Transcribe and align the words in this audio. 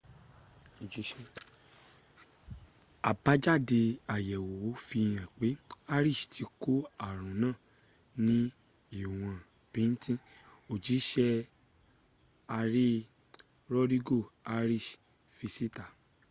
àbájádẹ 3.09 3.81
àyèwò 4.15 4.55
fihàn 4.87 5.27
pé 5.37 5.47
arias 5.95 6.21
ti 6.33 6.43
kó 6.61 6.73
aàrùn 7.05 7.35
náà 7.43 7.55
ní 8.25 8.37
íwọn 9.01 9.33
bíntín 9.71 10.15
òjísé 10.73 11.25
ààrẹ 12.57 12.87
rodrigo 13.71 14.17
arias 14.55 14.87
fi 15.35 15.47
síta 15.55 15.83